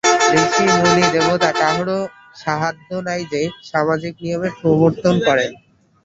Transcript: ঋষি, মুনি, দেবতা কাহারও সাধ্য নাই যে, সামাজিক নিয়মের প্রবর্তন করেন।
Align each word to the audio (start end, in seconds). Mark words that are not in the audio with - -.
ঋষি, 0.35 0.65
মুনি, 0.75 1.05
দেবতা 1.13 1.49
কাহারও 1.59 1.99
সাধ্য 2.35 2.89
নাই 3.07 3.21
যে, 3.31 3.41
সামাজিক 3.63 4.13
নিয়মের 4.23 4.53
প্রবর্তন 4.61 5.15
করেন। 5.27 5.51